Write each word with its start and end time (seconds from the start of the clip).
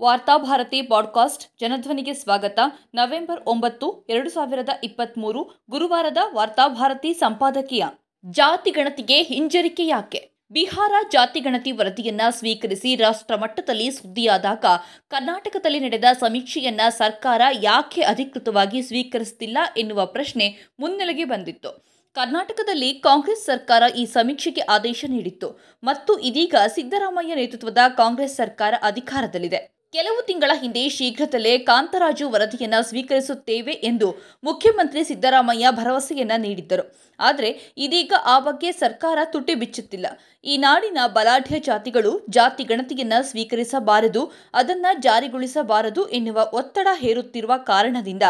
Varthabharati 0.00 0.82
podcast 0.82 1.60
ಜನಧ್ವನಿಗೆ 1.60 2.14
ಸ್ವಾಗತ. 2.14 2.58
November 2.94 3.40
ಒಂಬತ್ತು, 3.46 4.06
ಎರಡು 4.08 4.30
ಸಾವಿರದ 4.30 4.68
ಇಪ್ಪತ್ತ್ಮೂರು 4.84 5.50
ಗುರುವಾರದ 5.70 6.16
ವಾರ್ತಾಭಾರತಿ 6.34 7.14
ಸಂಪಾದಕೀಯ. 7.14 7.84
ಜಾತಿ 8.30 8.70
ಗಣತಿಗೆ 8.70 9.22
ಹಿಂಜರಿಕೆ 9.22 9.86
ಯಾಕೆ? 9.86 10.30
ಬಿಹಾರ 10.50 10.92
ಜಾತಿ 11.12 11.40
ಗಣತಿ 11.40 11.72
ವರದಿಯನ್ನ 11.72 12.20
ಸ್ವೀಕರಿಸಿ 12.30 12.96
ರಾಷ್ಟ್ರ 12.96 13.36
ಮಟ್ಟದಲ್ಲಿ 13.36 13.90
ಸುದ್ದಿಯಾದಾಗ 13.90 14.64
ಕರ್ನಾಟಕದಲ್ಲಿ 15.08 15.80
ನಡೆದ 15.80 16.04
ಸಮೀಕ್ಷೆಯನ್ನ 16.20 16.80
ಸರ್ಕಾರ 16.88 17.40
ಯಾಕೆ 17.60 18.02
ಅಧಿಕೃತವಾಗಿ 18.02 18.82
ಸ್ವೀಕರಿಸುತ್ತಿಲ್ಲ 18.82 19.58
ಎನ್ನುವ 19.76 20.06
ಪ್ರಶ್ನೆ 20.06 20.56
ಮುನ್ನೆಲೆಗೆ 20.80 21.24
ಬಂದಿತ್ತು. 21.24 21.84
ಕರ್ನಾಟಕದಲ್ಲಿ 22.14 22.94
ಕಾಂಗ್ರೆಸ್ 22.94 23.44
ಸರ್ಕಾರ 23.44 23.82
ಈ 23.96 24.06
ಸಮೀಕ್ಷೆಗೆ 24.06 24.60
ಆದೇಶ 24.60 25.04
ನೀಡಿತ್ತು. 25.08 25.78
ಮತ್ತು 25.84 26.18
ಇದೀಗ 26.18 26.54
ಸಿದ್ದರಾಮಯ್ಯ 26.74 27.34
ನೇತೃತ್ವದ 27.34 27.78
ಕಾಂಗ್ರೆಸ್ 27.96 28.36
ಸರ್ಕಾರ 28.36 28.74
ಅಧಿಕಾರದಲ್ಲಿದೆ. 28.82 29.77
ಕೆಲವು 29.92 30.26
ತಿಂಗಳ 30.26 30.50
ಹಿಂದೆ 30.54 30.88
ಶೀಘ್ರದಲ್ಲೇ 30.88 31.58
ಕಾಂತರಾಜು 31.58 32.30
ವರದಿಯನ್ನ 32.30 32.74
ಸ್ವೀಕರಿಸುತ್ತೇವೆ 32.80 33.72
ಎಂದು 33.72 34.14
ಮುಖ್ಯಮಂತ್ರಿ 34.44 35.04
ಸಿದ್ದರಾಮಯ್ಯ 35.04 35.70
ಭರವಸೆಯನ್ನ 35.70 36.32
ನೀಡಿದ್ದರು. 36.36 36.84
ಆದರೆ 37.20 37.74
ಇದೀಗ 37.76 38.12
ಆ 38.24 38.38
ಬಗ್ಗೆ 38.38 38.72
ಸರ್ಕಾರ 38.72 39.18
ತುಟಿ 39.24 39.54
ಬಿಚ್ಚುತ್ತಿಲ್ಲ. 39.54 40.06
ಈ 40.44 40.56
ನಾಡಿನ 40.56 40.98
ಬಲಾಢ್ಯ 41.06 41.58
ಜಾತಿಗಳು 41.58 42.26
ಜಾತಿ 42.30 42.64
ಗಣತಿಯನ್ನ 42.64 43.12
ಸ್ವೀಕರಿಸಬಾರದು, 43.20 44.32
ಅದನ್ನ 44.54 44.86
ಜಾರಿಗೊಳಿಸಬಾರದು 45.00 46.08
ಎನ್ನುವ 46.08 46.50
ಒತ್ತಡ 46.52 46.88
ಹೇರುತ್ತಿರುವ 46.94 47.52
ಕಾರಣದಿಂದ 47.56 48.22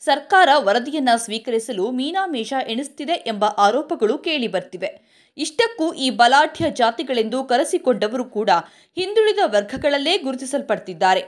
ಸರ್ಕಾರ 0.00 0.48
ವರದಿಯನ್ನ 0.58 1.08
ಸ್ವೀಕರಿಸಲು 1.16 1.90
ಮೀನಾಮೇಷ 1.90 2.52
ಎಣಿಸುತ್ತಿದೆ 2.68 3.12
ಎಂಬ 3.12 3.44
ಆರೋಪಗಳು 3.44 4.18
ಕೇಳಿಬರ್ತಿವೆ 4.18 5.16
ಇಷ್ಟಕ್ಕೂ 5.36 5.86
ಈ 5.94 6.10
ಬಲಾಢ್ಯ 6.10 6.70
ಜಾತಿಗಳೆಂದು 6.70 7.44
ಕರೆಸಿಕೊಂಡವರು 7.44 8.24
ಕೂಡ 8.24 8.50
ಹಿಂದುಳಿದ 8.96 9.38
ವರ್ಗಗಳಲ್ಲೇ 9.44 10.18
ಗುರುತಿಸಲ್ಪಡ್ತಿದ್ದಾರೆ. 10.18 11.22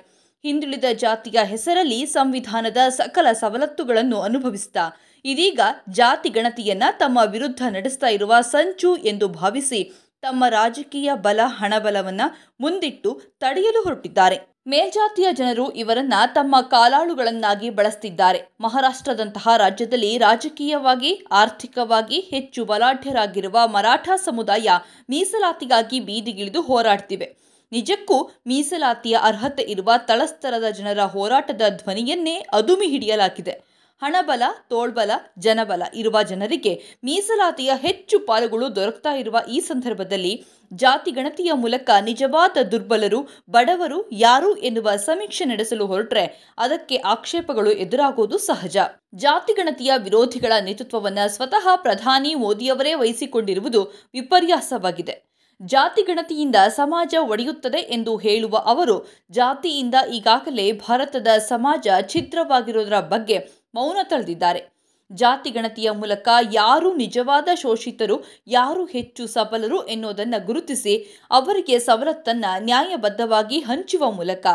ಹಿಂದುಳಿದ 0.45 0.85
ಜಾತಿಯ 0.93 1.39
ಹೆಸರಲ್ಲಿ 1.45 2.01
ಸಂವಿಧಾನದ 2.07 2.77
ಸಕಲ 2.89 3.27
ಸವಲತ್ತುಗಳನ್ನು 3.33 4.19
ಅನುಭವಿಸ್ತಾ, 4.21 4.85
ಇದೀಗ 5.25 5.61
ಜಾತಿ 5.91 6.29
ಗಣತಿಯನ್ನ 6.29 6.85
ತಮ್ಮ 6.99 7.19
ವಿರುದ್ಧ 7.25 7.63
ನಡೆಸ್ತಾ 7.71 8.09
ಇರುವ 8.09 8.35
ಸಂಚು 8.41 8.97
ಎಂದು 8.97 9.29
ಭಾವಿಸಿ 9.29 9.81
ತಮ್ಮ 10.23 10.45
ರಾಜಕೀಯ 10.49 11.11
ಬಲ 11.15 11.41
ಹಣಬಲವನ್ನ 11.59 12.23
ಮುಂದಿಟ್ಟು 12.61 13.11
ತಡೆಯಲು 13.39 13.83
ಹೊರಟಿದ್ದಾರೆ. 13.83 14.39
ಮೇಲ್ಜಾತಿಯ 14.69 15.29
ಜನರು 15.33 15.71
ಇವರನ್ನ 15.71 16.15
ತಮ್ಮ 16.35 16.57
ಕಾಲಾಳುಗಳನ್ನಾಗಿ 16.61 17.71
ಬಳಸ್ತಿದ್ದಾರೆ. 17.71 18.41
ಮಹಾರಾಷ್ಟ್ರದಂತಹ 18.61 19.49
ರಾಜ್ಯದಲ್ಲಿ 19.57 20.19
ರಾಜಕೀಯವಾಗಿ, 20.19 21.25
ಆರ್ಥಿಕವಾಗಿ 21.33 22.21
ಹೆಚ್ಚು 22.21 22.65
ಬಲಾಢ್ಯರಾಗಿರುವ 22.65 23.59
ಮರಾಠ 23.67 24.09
ಸಮುದಾಯ 24.17 24.69
ಮೀಸಲಾತಿಗಾಗಿ 25.11 26.01
ಬೀದಿಗಿಳಿದು 26.01 26.63
ಹೋರಾಡ್ತಿವೆ. 26.63 27.37
ನಿಜಕ್ಕೂ 27.73 28.31
ಮೀಸಲಾತಿಯ 28.47 29.17
ಅರ್ಹತೆ 29.23 29.63
ಇರುವ 29.63 29.93
ತಳಸ್ತರದ 29.97 30.71
ಜನರ 30.71 31.01
ಹೋರಾಟದ 31.01 31.63
ಧ್ವನಿಯನ್ನೇ 31.69 32.37
ಅದುಮಿ 32.53 32.87
ಹಿಡಿಯಲಾಗಿದೆ. 32.87 33.68
ಹಣಬಲ, 34.01 34.43
ತೋಳ್ಬಲ, 34.69 35.11
ಜನಬಲ 35.39 35.83
ಇರುವ 35.95 36.23
ಜನರಿಗೆ 36.23 36.83
ಮೀಸಲಾತಿಯ 37.05 37.73
ಹೆಚ್ಚು 37.77 38.19
ಪಾಲುಗಳು 38.21 38.77
ದೊರಕ್ತಾ 38.77 39.13
ಇರುವ 39.15 39.39
ಈ 39.51 39.61
ಸಂದರ್ಭದಲ್ಲಿ 39.61 40.45
ಜಾತಿ 40.73 41.11
ಗಣತಿಯ 41.11 41.53
ಮೂಲಕ 41.53 41.91
ನಿಜವಾದ 42.01 42.63
ದುರ್ಬಲರು, 42.63 43.29
ಬಡವರು 43.51 44.09
ಯಾರು 44.13 44.57
ಎನ್ನುವ 44.57 44.97
ಸಮೀಕ್ಷೆ 44.97 45.45
ನಡೆಸಲು 45.45 45.87
ಹೊರಟ್ರೆ 45.87 46.55
ಅದಕ್ಕೆ 46.59 46.97
ಆಕ್ಷೇಪಗಳು 46.97 47.71
ಎದುರಾಗುವುದು 47.71 48.39
ಸಹಜ. 48.39 48.77
ಜಾತಿ 49.15 49.53
ಗಣತಿಯ 49.53 49.93
ವಿರೋಧಿಗಳ 49.97 50.53
ನೇತೃತ್ವವನ್ನು 50.61 51.35
ಸ್ವತಃ 51.35 51.77
ಪ್ರಧಾನಿ 51.77 52.35
ಮೋದಿಯವರೇ 52.35 52.95
ವಹಿಸಿಕೊಂಡಿರುವುದು 52.95 53.83
ವಿಪರ್ಯಾಸವಾಗಿದೆ. 54.15 55.29
ಜಾತಿ 55.63 56.03
ಗಣತಿಯಿಂದ 56.03 56.57
ಸಮಾಜ 56.69 57.15
ಒಡೆಯುತ್ತದೆ 57.21 57.79
ಎಂದು 57.79 58.17
ಹೇಳುವ 58.17 58.57
ಅವರು, 58.57 59.09
ಜಾತಿಯಿಂದ 59.31 59.95
ಈಗಾಗಲೇ 60.13 60.73
ಭಾರತದ 60.73 61.27
ಸಮಾಜ 61.27 61.89
ಛಿದ್ರವಾಗಿರುವುದರ 62.09 63.01
ಬಗ್ಗೆ 63.01 63.58
ಮೌನ 63.75 63.99
ತಳೆದಿದ್ದಾರೆ 64.03 64.79
ಜಾತಿ 65.11 65.51
ಗಣತಿಯ 65.51 65.91
ಮೂಲಕ 65.91 66.29
ಯಾರು 66.53 66.95
ನಿಜವಾದ 66.95 67.49
ಶೋಷಿತರು, 67.55 68.25
ಯಾರು 68.47 68.85
ಹೆಚ್ಚು 68.85 69.27
ಸಬಲರು 69.27 69.87
ಎನ್ನುವುದನ್ನು 69.87 70.47
ಗುರುತಿಸಿ 70.47 71.25
ಅವರಿಗೆ 71.31 71.79
ಸವಲತ್ತನ್ನು 71.79 72.65
ನ್ಯಾಯಬದ್ಧವಾಗಿ 72.65 73.61
ಹಂಚುವ 73.61 74.11
ಮೂಲಕ 74.11 74.47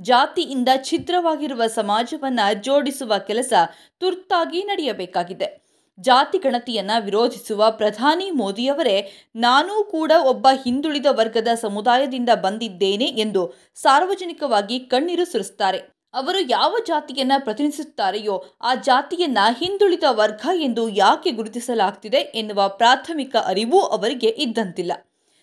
ಜಾತಿಯಿಂದ 0.00 0.68
ಛಿದ್ರವಾಗಿರುವ 0.82 1.62
ಸಮಾಜವನ್ನು 1.66 2.62
ಜೋಡಿಸುವ 2.62 3.18
ಕೆಲಸ 3.18 3.52
ತುರ್ತಾಗಿ 3.98 4.64
ನಡೆಯಬೇಕಾಗಿದೆ. 4.64 5.70
ಜಾತಿ 5.98 6.38
ಗಣತಿಯನ್ನು 6.38 7.04
ವಿರೋಧಿಸುವ 7.04 7.70
ಪ್ರಧಾನಿ 7.70 8.30
ಮೋದಿಯವರೇ, 8.30 9.12
ನಾನೂ 9.36 9.84
ಕೂಡ 9.84 10.12
ಒಬ್ಬ 10.22 10.46
ಹಿಂದುಳಿದ 10.64 11.06
ವರ್ಗದ 11.10 11.48
ಸಮುದಾಯದಿಂದ 11.54 12.30
ಬಂದಿದ್ದೇನೆ 12.34 13.04
ಎಂದು 13.04 13.54
ಸಾರ್ವಜನಿಕವಾಗಿ 13.74 14.78
ಕಣ್ಣೀರು 14.78 15.24
ಸುರಿಸುತ್ತಾರೆ 15.24 15.99
ಅವರು 16.14 16.40
ಯಾವ 16.40 16.76
ಜಾತಿಯನ್ನ 16.86 17.32
ಪ್ರತಿನಿಧಿಸುತ್ತಾರೆಯೋ 17.38 18.44
ಆ 18.60 18.74
ಜಾತಿಯನ್ನ 18.74 19.38
ಹಿಂದುಳಿದ 19.58 20.02
ವರ್ಗ 20.08 20.40
ಎಂದು 20.54 20.88
ಯಾಕೆ 20.88 21.30
ಗುರುತಿಸಲಾಗ್ತಿದೆ 21.30 22.16
ಎನ್ನುವ 22.16 22.68
ಪ್ರಾಥಮಿಕ 22.68 23.36
ಅರಿವು 23.36 23.80
ಅವರಿಗೆ 23.80 24.28
ಇದ್ದಂತಿಲ್ಲ. 24.28 24.92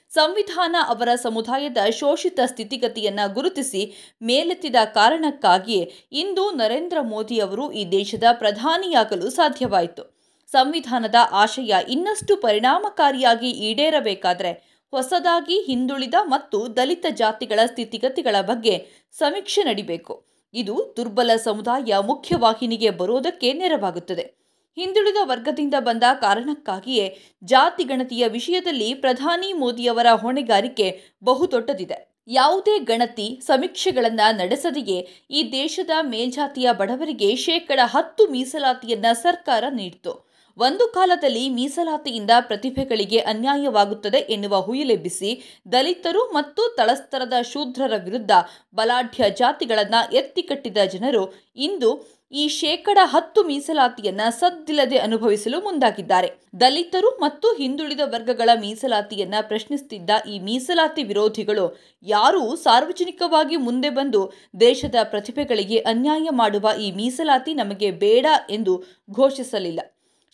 ಸಂವಿಧಾನ 0.09 0.75
ಅವರ 0.88 1.09
ಸಮುದಾಯದ 1.16 1.78
ಶೋಷಿತ 1.89 2.39
ಸ್ಥಿತಿಗತಿಯನ್ನ 2.45 3.19
ಗುರುತಿಸಿ 3.33 4.13
ಮೇಲೆತ್ತಿದ 4.22 4.75
ಕಾರಣಕ್ಕಾಗಿಯೇ 4.85 5.94
ಇಂದು 6.11 6.51
ನರೇಂದ್ರ 6.51 6.97
ಮೋದಿ 7.01 7.39
ಅವರು 7.39 7.72
ಈ 7.72 7.91
ದೇಶದ 7.91 8.23
ಪ್ರಧಾನಿಯಾಗಲು 8.31 9.29
ಸಾಧ್ಯವಾಯಿತು. 9.29 10.17
ಸಂವಿಧಾನದ 10.51 11.16
ಆಶಯ 11.31 11.75
ಇನ್ನಷ್ಟು 11.89 12.38
ಪರಿಣಾಮಕಾರಿಯಾಗಿ 12.38 13.49
ಈಡೇರಬೇಕಾದರೆ 13.49 14.84
ಹೊಸದಾಗಿ 14.91 15.61
ಹಿಂದುಳಿದ 15.61 16.13
ಮತ್ತು 16.23 16.75
ದಲಿತ 16.75 17.05
ಜಾತಿಗಳ 17.09 17.59
ಸ್ಥಿತಿಗತಿಗಳ 17.66 18.35
ಬಗ್ಗೆ 18.41 18.88
ಸಮೀಕ್ಷೆ 19.11 19.63
ನಡಿಬೇಕು. 19.63 20.37
ಇದು 20.57 20.94
ದುರ್ಬಲ 20.97 21.31
ಸಮುದಾಯ 21.35 21.94
ಮುಖ್ಯವಾಹಿನಿಗೆ 22.06 22.90
ಬರೋದಕ್ಕೆ 22.90 23.53
ನೆರವಾಗುತ್ತದೆ. 23.53 24.38
ಹಿಂದುಳಿದ 24.78 25.18
ವರ್ಗದಿಂದ 25.23 25.73
ಬಂದ 25.79 26.03
ಕಾರಣಕ್ಕಾಗಿಯೇ 26.22 27.18
ಜಾತಿ 27.44 27.84
ಗಣತಿಯ 27.84 28.28
ವಿಷಯದಲ್ಲಿ 28.28 28.94
ಪ್ರಧಾನಿ 28.94 29.53
ಮೋದಿಯವರ 29.53 30.06
ಹೊಣೆಗಾರಿಕೆ 30.13 31.01
ಬಹುದೊಡ್ಡದಿದೆ. 31.23 32.17
ಯಾವುದೇ 32.28 32.79
ಗಣತಿ 32.79 33.40
ಸಮೀಕ್ಷೆಗಳನ್ನು 33.46 34.35
ನಡೆಸದೆಯೇ 34.38 35.07
ಈ 35.31 35.51
ದೇಶದ 35.51 35.90
ಮೇಲ್ಜಾತಿಯ 36.01 36.73
ಬಡವರಿಗೆ 36.73 37.35
ಶೇಕಡ 37.35 37.79
ಹತ್ತು 37.84 38.28
ಮೀಸಲಾತಿಯನ್ನು 38.28 39.16
ಸರ್ಕಾರ 39.16 39.63
ನೀಡಿತು. 39.72 40.27
ಒಂದು 40.57 40.88
ಕಾಲದಲ್ಲಿ 40.88 41.50
ಮೀಸಲಾತಿಯಿಂದ 41.50 42.34
ಪ್ರತಿಭೆಗಳಿಗೆ 42.40 43.19
ಅನ್ಯಾಯವಾಗುತ್ತದೆ 43.19 44.18
ಎನ್ನುವ 44.18 44.59
ಹುಯಿಲೆಬ್ಬಿಸಿ 44.59 45.31
ದಲಿತರು 45.72 46.22
ಮತ್ತು 46.34 46.75
ತಳಸ್ತರದ 46.78 47.34
ಶೂದ್ರರ 47.41 47.95
ವಿರುದ್ಧ 47.97 48.31
ಬಲಾಢ್ಯ 48.73 49.29
ಜಾತಿಗಳನ್ನು 49.29 50.13
ಎತ್ತಿಕಟ್ಟಿದ 50.13 50.78
ಜನರು 50.85 51.23
ಇಂದು 51.56 52.17
ಈ 52.31 52.47
ಶೇಕಡ 52.47 52.97
ಹತ್ತು 53.03 53.44
ಮೀಸಲಾತಿಯನ್ನ 53.44 54.22
ಸದ್ದಿಲ್ಲದೆ 54.29 54.97
ಅನುಭವಿಸಲು 54.97 55.62
ಮುಂದಾಗಿದ್ದಾರೆ. 55.62 56.29
ದಲಿತರು 56.59 57.09
ಮತ್ತು 57.22 57.53
ಹಿಂದುಳಿದ 57.53 58.00
ವರ್ಗಗಳ 58.06 58.50
ಮೀಸಲಾತಿಯನ್ನ 58.56 59.35
ಪ್ರಶ್ನಿಸುತ್ತಿದ್ದ 59.41 60.09
ಈ 60.29 60.40
ಮೀಸಲಾತಿ 60.40 61.03
ವಿರೋಧಿಗಳು 61.03 61.66
ಯಾರೂ 62.06 62.56
ಸಾರ್ವಜನಿಕವಾಗಿ 62.56 63.56
ಮುಂದೆ 63.57 63.90
ಬಂದು 63.90 64.22
ದೇಶದ 64.59 64.96
ಪ್ರತಿಭೆಗಳಿಗೆ 65.03 65.79
ಅನ್ಯಾಯ 65.79 66.28
ಮಾಡುವ 66.31 66.67
ಈ 66.79 66.91
ಮೀಸಲಾತಿ 66.91 67.53
ನಮಗೆ 67.53 67.91
ಬೇಡ 67.91 68.25
ಎಂದು 68.50 68.75
ಘೋಷಿಸಲಿಲ್ಲ. 69.12 69.79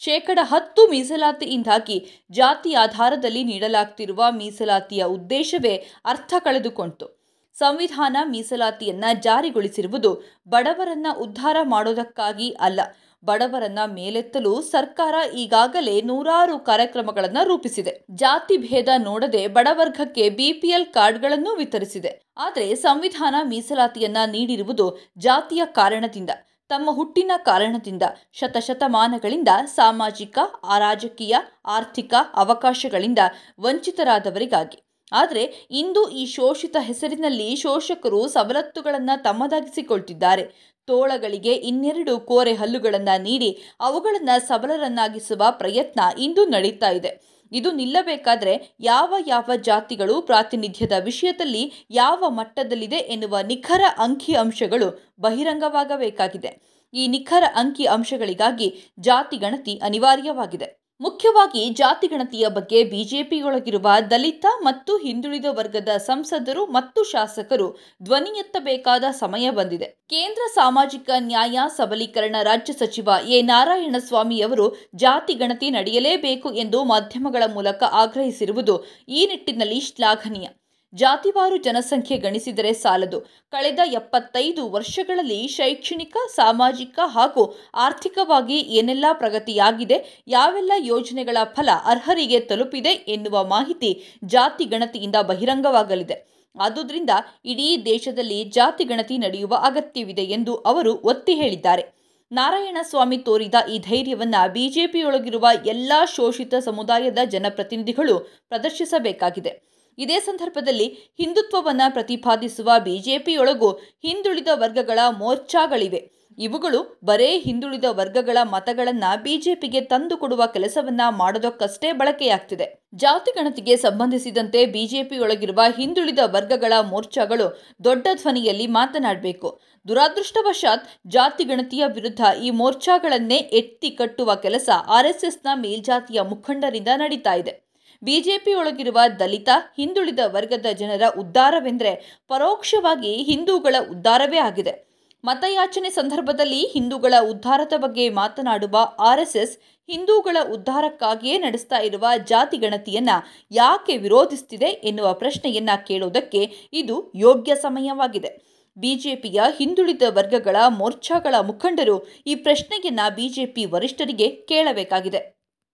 ಶೇಕಡ 0.02 0.40
ಹತ್ತು 0.44 0.88
ಮೀಸಲಾತಿಯಿಂದಾಗಿ 0.88 1.98
ಜಾತಿ 2.32 2.74
ಆಧಾರದಲ್ಲಿ 2.74 3.44
ನೀಡಲಾಗ್ತಿರುವ 3.44 4.24
ಮೀಸಲಾತಿಯ 4.32 5.04
ಉದ್ದೇಶವೇ 5.04 5.76
ಅರ್ಥ 6.06 6.34
ಕಳೆದುಕೊಂಡಿತು 6.40 7.24
ಸಂವಿಧಾನ 7.58 8.18
ಮೀಸಲಾತಿಯನ್ನ 8.24 9.06
ಜಾರಿಗೊಳಿಸಿರುವುದು 9.22 10.12
ಬಡವರನ್ನ 10.48 11.08
ಉದ್ಧಾರ 11.20 11.58
ಮಾಡೋದಕ್ಕಾಗಿ 11.64 12.50
ಅಲ್ಲ, 12.60 12.80
ಬಡವರನ್ನ 13.24 13.80
ಮೇಲೆತ್ತಲು 13.86 14.62
ಸರ್ಕಾರ 14.62 15.16
ಈಗಾಗಲೇ 15.34 16.02
ನೂರಾರು 16.02 16.60
ಕಾರ್ಯಕ್ರಮಗಳನ್ನು 16.60 17.48
ರೂಪಿಸಿದೆ. 17.48 17.94
ಜಾತಿ 18.16 18.58
ಭೇದ 18.58 18.90
ನೋಡದೆ 18.98 19.48
ಬಡವರ್ಗಕ್ಕೆ 19.48 20.30
ಬಿಪಿಎಲ್ 20.30 20.86
ಕಾರ್ಡ್ಗಳನ್ನು 20.86 21.56
ವಿತರಿಸಿದೆ. 21.56 22.12
ಆದರೆ 22.38 22.76
ಸಂವಿಧಾನ 22.76 23.36
ಮೀಸಲಾತಿಯನ್ನ 23.44 24.18
ನೀಡಿರುವುದು 24.32 24.88
ಜಾತಿಯ 25.18 25.66
ಕಾರಣದಿಂದ. 25.66 26.30
ತಮ್ಮ 26.74 26.90
ಹುಟ್ಟಿನ 26.92 27.32
ಕಾರಣದಿಂದ 27.46 28.04
ಶತಶತಮಾನಗಳಿಂದ 28.34 29.52
ಸಾಮಾಜಿಕ 29.76 30.38
ರಾಜಕೀಯ 30.80 31.36
ಆರ್ಥಿಕ 31.66 32.14
ಅವಕಾಶಗಳಿಂದ 32.36 33.22
ವಂಚಿತರಾದವರಿಗಾಗಿ. 33.60 34.78
ಆದರೆ 35.12 35.44
ಇಂದು 35.72 36.02
ಈ 36.10 36.24
ಶೋಷಿತ 36.26 36.76
ಹೆಸರಿನಲ್ಲಿ 36.80 37.50
ಶೋಷಕರು 37.56 38.22
ಸವಲತ್ತುಗಳನ್ನು 38.28 39.16
ತಮ್ಮದಾಗಿಸಿಕೊಳ್ತಿದ್ದಾರೆ. 39.24 40.46
ತೋಳಗಳಿಗೆ 40.88 41.54
ಇನ್ನೆರಡು 41.70 42.20
ಕೋರೆ 42.20 42.54
ಹಲ್ಲುಗಳನ್ನು 42.54 43.16
ನೀಡಿ 43.22 43.50
ಅವುಗಳನ್ನು 43.80 44.36
ಸಬಲರನ್ನಾಗಿಸುವ 44.48 45.44
ಪ್ರಯತ್ನ 45.52 46.00
ಇಂದು 46.18 46.46
ನಡೀತಾ 46.46 46.90
ಇದೆ. 46.90 47.12
ಇದು 47.54 47.72
ನಿಲ್ಲಬೇಕಾದರೆ 47.72 48.76
ಯಾವ 48.80 49.14
ಯಾವ 49.28 49.50
ಜಾತಿಗಳು 49.56 50.22
ಪ್ರಾತಿನಿಧ್ಯದ 50.22 50.92
ವಿಷಯದಲ್ಲಿ 51.04 51.88
ಯಾವ 51.90 52.24
ಮಟ್ಟದಲ್ಲಿದೆ 52.30 52.96
ಎನ್ನುವ 52.96 53.40
ನಿಖರ 53.40 53.82
ಅಂಕಿ 53.98 54.34
ಅಂಶಗಳು 54.34 55.14
ಬಹಿರಂಗವಾಗಬೇಕಾಗಿದೆ. 55.20 56.74
ಈ 56.94 57.08
ನಿಖರ 57.08 57.44
ಅಂಕಿ 57.56 57.86
ಅಂಶಗಳಿಗಾಗಿ 57.86 58.94
ಜಾತಿ 59.00 59.38
ಗಣತಿ 59.38 59.80
ಅನಿವಾರ್ಯವಾಗಿದೆ. 59.84 60.83
ಮುಖ್ಯವಾಗಿ 61.02 61.70
ಜಾತಿ 61.70 62.08
ಗಣತಿಯ 62.08 62.50
ಬಗ್ಗೆ 62.50 62.84
ಬಿಜೆಪಿಯೊಳಗಿರುವ 62.84 63.88
ದಲಿತ 64.12 64.46
ಮತ್ತು 64.62 64.98
ಹಿಂದುಳಿದ 64.98 65.46
ವರ್ಗದ 65.50 65.90
ಸಂಸದರು 65.98 66.66
ಮತ್ತು 66.66 67.04
ಶಾಸಕರು 67.04 67.78
ಧ್ವನಿ 68.04 68.40
ಎತ್ತಬೇಕಾದ 68.40 69.04
ಸಮಯ 69.12 69.50
ಬಂದಿದೆ. 69.50 69.86
ಕೇಂದ್ರ 69.86 70.42
ಸಾಮಾಜಿಕ 70.54 71.10
ನ್ಯಾಯ 71.20 71.60
ಸಬಲೀಕರಣ 71.78 72.36
ರಾಜ್ಯ 72.44 72.74
ಸಚಿವ 72.74 73.10
ಎ. 73.28 73.42
ನಾರಾಯಣಸ್ವಾಮಿಯವರು 73.42 74.76
ಜಾತಿ 74.96 75.34
ಗಣತಿ 75.34 75.70
ನಡೆಯಲೇಬೇಕು 75.70 76.52
ಎಂದು 76.54 76.84
ಮಾಧ್ಯಮಗಳ 76.84 77.44
ಮೂಲಕ 77.54 77.84
ಆಗ್ರಹಿಸಿರುವುದು 77.92 78.86
ಈ 79.10 79.26
ನಿಟ್ಟಿನಲ್ಲಿ 79.26 79.80
ಶ್ಲಾಘನೀಯ. 79.80 80.48
ಜಾತಿವಾರು 80.94 81.58
ಜನಸಂಖ್ಯೆ 81.58 82.18
ಗಣಿಸಿದರೆ 82.18 82.74
ಸಾಲದು. 82.74 83.20
ಕಳೆದ 83.52 83.80
ಎಪ್ಪತ್ತೈದು 83.86 84.70
ವರ್ಷಗಳಲ್ಲಿ 84.70 85.48
ಶೈಕ್ಷಣಿಕ, 85.48 86.18
ಸಾಮಾಜಿಕ 86.36 87.00
ಹಾಗೂ 87.06 87.56
ಆರ್ಥಿಕವಾಗಿ 87.76 88.60
ಏನೆಲ್ಲ 88.60 89.06
ಪ್ರಗತಿಯಾಗಿದೆ, 89.14 90.24
ಯಾವೆಲ್ಲ 90.28 90.72
ಯೋಜನೆಗಳ 90.78 91.38
ಫಲ 91.44 91.70
ಅರ್ಹರಿಗೆ 91.86 92.40
ತಲುಪಿದೆ 92.40 92.90
ಎನ್ನುವ 92.90 93.44
ಮಾಹಿತಿ 93.46 94.20
ಜಾತಿ 94.26 94.66
ಗಣತಿಯಿಂದ 94.66 95.16
ಬಹಿರಂಗವಾಗಲಿದೆ. 95.22 96.34
ಆದುದರಿಂದ 96.60 97.10
ಇಡೀ 97.46 97.84
ದೇಶದಲ್ಲಿ 97.86 98.44
ಜಾತಿ 98.44 98.84
ಗಣತಿ 98.84 99.18
ನಡೆಯುವ 99.18 99.56
ಅಗತ್ಯವಿದೆ 99.56 100.22
ಎಂದು 100.22 100.56
ಅವರು 100.56 100.94
ಒತ್ತಿ 100.94 101.34
ಹೇಳಿದ್ದಾರೆ. 101.34 101.84
ನಾರಾಯಣಸ್ವಾಮಿ 102.32 103.18
ತೋರಿದ 103.18 103.56
ಈ 103.72 103.80
ಧೈರ್ಯವನ್ನು 103.80 104.54
ಬಿಜೆಪಿಯೊಳಗಿರುವ 104.54 105.48
ಎಲ್ಲ 105.66 105.94
ಶೋಷಿತ 106.16 106.54
ಸಮುದಾಯದ 106.56 107.18
ಜನಪ್ರತಿನಿಧಿಗಳು 107.26 108.20
ಪ್ರದರ್ಶಿಸಬೇಕಾಗಿದೆ. 108.20 109.73
ಇದೇ 109.98 110.20
ಸಂದರ್ಭದಲ್ಲಿ 110.20 111.14
ಹಿಂದುತ್ವವನ್ನು 111.18 111.94
ಪ್ರತಿಪಾದಿಸುವ 111.94 112.72
ಬಿಜೆಪಿಯೊಳಗೂ 112.84 113.72
ಹಿಂದುಳಿದ 113.72 114.48
ವರ್ಗಗಳ 114.54 115.00
ಮೋರ್ಚಾಗಳಿವೆ. 115.18 116.24
ಇವುಗಳು 116.38 117.00
ಬರೇ 117.04 117.40
ಹಿಂದುಳಿದ 117.40 117.84
ವರ್ಗಗಳ 117.90 118.38
ಮತಗಳನ್ನು 118.44 119.24
ಬಿಜೆಪಿಗೆ 119.24 119.82
ತಂದುಕೊಡುವ 119.82 120.46
ಕೆಲಸವನ್ನ 120.46 121.02
ಮಾಡೋದಕ್ಕಷ್ಟೇ 121.10 121.92
ಬಳಕೆಯಾಗ್ತಿದೆ. 121.92 122.88
ಜಾತಿ 122.96 123.32
ಗಣತಿಗೆ 123.32 123.76
ಸಂಬಂಧಿಸಿದಂತೆ 123.76 124.66
ಬಿಜೆಪಿಯೊಳಗಿರುವ 124.66 125.62
ಹಿಂದುಳಿದ 125.78 126.20
ವರ್ಗಗಳ 126.24 126.74
ಮೋರ್ಚಾಗಳು 126.82 127.64
ದೊಡ್ಡ 127.84 128.08
ಧ್ವನಿಯಲ್ಲಿ 128.16 128.68
ಮಾತನಾಡಬೇಕು. 128.68 129.62
ದುರಾದೃಷ್ಟವಶಾತ್ 129.88 130.90
ಜಾತಿ 131.08 131.44
ಗಣತಿಯ 131.44 131.84
ವಿರುದ್ಧ 131.88 132.22
ಈ 132.44 132.50
ಮೋರ್ಚಾಗಳನ್ನೇ 132.50 133.38
ಎತ್ತಿ 133.38 133.90
ಕಟ್ಟುವ 133.90 134.36
ಕೆಲಸ 134.36 134.70
ಆರ್ಎಸ್ಎಸ್ನ 134.88 135.48
ಮೇಲ್ಜಾತಿಯ 135.56 136.22
ಮುಖಂಡರಿಂದ 136.22 136.88
ನಡೀತಾ 136.96 137.34
ಇದೆ. 137.34 137.63
ಬಿಜೆಪಿಯೊಳಗಿರುವ 138.04 139.00
ದಲಿತ, 139.20 139.50
ಹಿಂದುಳಿದ 139.78 140.20
ವರ್ಗದ 140.26 140.66
ಜನರ 140.74 141.02
ಉದ್ಧಾರವೆಂದರೆ 141.20 142.22
ಪರೋಕ್ಷವಾಗಿ 142.28 143.24
ಹಿಂದೂಗಳ 143.24 143.76
ಉದ್ಧಾರವೇ 143.92 144.38
ಆಗಿದೆ. 144.38 144.94
ಮತಯಾಚನೆ 145.26 145.90
ಸಂದರ್ಭದಲ್ಲಿ 145.90 146.68
ಹಿಂದೂಗಳ 146.68 147.14
ಉದ್ಧಾರದ 147.30 147.74
ಬಗ್ಗೆ 147.78 148.10
ಮಾತನಾಡುವ 148.10 148.78
ಆರ್ಎಸ್ಎಸ್ 149.00 149.58
ಹಿಂದೂಗಳ 149.92 150.38
ಉದ್ಧಾರಕ್ಕಾಗಿಯೇ 150.54 151.38
ನಡೆಸ್ತಾ 151.38 151.78
ಇರುವ 151.78 152.08
ಜಾತಿ 152.26 152.58
ಗಣತಿಯನ್ನ 152.58 153.10
ಯಾಕೆ 153.52 153.98
ವಿರೋಧಿಸ್ತಿದೆ 153.98 154.66
ಎನ್ನುವ 154.66 155.14
ಪ್ರಶ್ನೆಯನ್ನ 155.14 155.70
ಕೇಳುವುದಕ್ಕೆ 155.88 156.70
ಇದು 156.74 157.12
ಯೋಗ್ಯ 157.16 157.56
ಸಮಯವಾಗಿದೆ. 157.56 158.54
ಬಿಜೆಪಿಯ 158.78 159.42
ಹಿಂದುಳಿದ 159.58 160.02
ವರ್ಗಗಳ 160.10 160.56
ಮೋರ್ಚಾಗಳ 160.68 161.36
ಮುಖಂಡರು 161.42 162.08
ಈ 162.28 162.36
ಪ್ರಶ್ನೆಯನ್ನ 162.36 163.00
ಬಿಜೆಪಿ 163.16 163.66
ವರಿಷ್ಠರಿಗೆ 163.66 164.30
ಕೇಳಬೇಕಾಗಿದೆ. 164.30 165.43